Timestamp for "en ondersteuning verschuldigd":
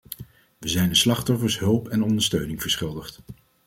1.87-3.19